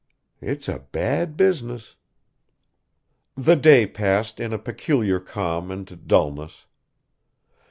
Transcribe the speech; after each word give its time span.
It's 0.41 0.67
a 0.67 0.79
bad 0.79 1.37
business." 1.37 1.93
The 3.37 3.55
day 3.55 3.85
passed 3.85 4.39
in 4.39 4.51
a 4.51 4.57
peculiar 4.57 5.19
calm 5.19 5.69
and 5.69 6.07
dullness. 6.07 6.65